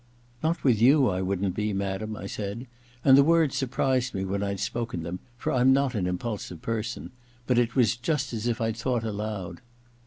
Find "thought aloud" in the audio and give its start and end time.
8.77-9.61